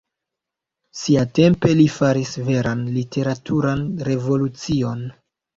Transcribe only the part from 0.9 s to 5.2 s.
Siatempe li faris veran literaturan revolucion.